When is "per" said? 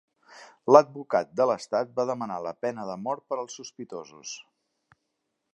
3.29-3.41